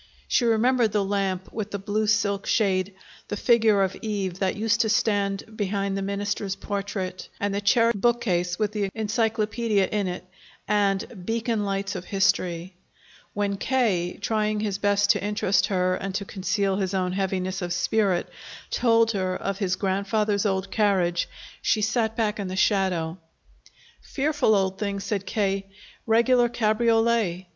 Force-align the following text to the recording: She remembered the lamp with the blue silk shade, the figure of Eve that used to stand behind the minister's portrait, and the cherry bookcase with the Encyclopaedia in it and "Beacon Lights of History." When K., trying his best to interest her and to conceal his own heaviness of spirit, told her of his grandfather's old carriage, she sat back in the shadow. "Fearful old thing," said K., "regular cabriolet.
She 0.27 0.45
remembered 0.45 0.93
the 0.93 1.05
lamp 1.05 1.53
with 1.53 1.69
the 1.69 1.77
blue 1.77 2.07
silk 2.07 2.47
shade, 2.47 2.95
the 3.27 3.37
figure 3.37 3.83
of 3.83 3.95
Eve 4.01 4.39
that 4.39 4.55
used 4.55 4.81
to 4.81 4.89
stand 4.89 5.55
behind 5.55 5.95
the 5.95 6.01
minister's 6.01 6.55
portrait, 6.55 7.29
and 7.39 7.53
the 7.53 7.61
cherry 7.61 7.93
bookcase 7.95 8.57
with 8.57 8.71
the 8.71 8.89
Encyclopaedia 8.95 9.85
in 9.87 10.07
it 10.07 10.25
and 10.67 11.23
"Beacon 11.23 11.65
Lights 11.65 11.93
of 11.93 12.05
History." 12.05 12.73
When 13.35 13.57
K., 13.57 14.17
trying 14.19 14.61
his 14.61 14.79
best 14.79 15.11
to 15.11 15.23
interest 15.23 15.67
her 15.67 15.93
and 15.93 16.15
to 16.15 16.25
conceal 16.25 16.77
his 16.77 16.95
own 16.95 17.11
heaviness 17.11 17.61
of 17.61 17.71
spirit, 17.71 18.27
told 18.71 19.11
her 19.11 19.35
of 19.35 19.59
his 19.59 19.75
grandfather's 19.75 20.47
old 20.47 20.71
carriage, 20.71 21.29
she 21.61 21.83
sat 21.83 22.15
back 22.15 22.39
in 22.39 22.47
the 22.47 22.55
shadow. 22.55 23.19
"Fearful 24.01 24.55
old 24.55 24.79
thing," 24.79 24.99
said 24.99 25.27
K., 25.27 25.67
"regular 26.07 26.49
cabriolet. 26.49 27.49